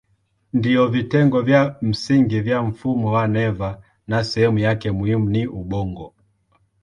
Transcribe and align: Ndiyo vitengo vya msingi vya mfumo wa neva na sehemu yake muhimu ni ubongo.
Ndiyo 0.53 0.87
vitengo 0.87 1.41
vya 1.41 1.75
msingi 1.81 2.39
vya 2.41 2.61
mfumo 2.61 3.11
wa 3.11 3.27
neva 3.27 3.81
na 4.07 4.23
sehemu 4.23 4.59
yake 4.59 4.91
muhimu 4.91 5.29
ni 5.29 5.47
ubongo. 5.47 6.13